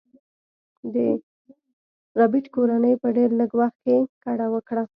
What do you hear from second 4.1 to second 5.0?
کډه وکړه